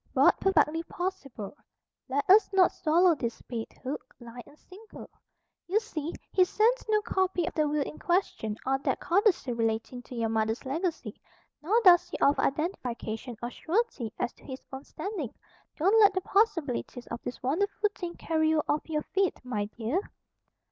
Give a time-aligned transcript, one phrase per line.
[0.15, 1.55] "But perfectly possible.
[2.09, 5.07] Let us not swallow this bait, hook, line and sinker.
[5.67, 10.01] You see, he sends no copy of the will in question, or that codicil relating
[10.01, 11.21] to your mother's legacy;
[11.61, 15.35] nor does he offer identification or surety as to his own standing.
[15.77, 20.01] Don't let the possibilities of this wonderful thing carry you off your feet, my dear."